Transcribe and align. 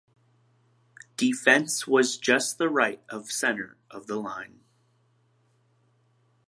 "Defence" 1.15 1.85
was 1.85 2.17
just 2.17 2.53
to 2.53 2.57
the 2.63 2.69
right 2.69 3.03
of 3.07 3.27
the 3.27 3.31
centre 3.31 3.77
of 3.91 4.07
the 4.07 4.15
line. 4.17 4.61